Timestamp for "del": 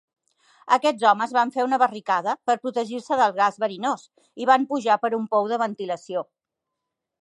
3.23-3.37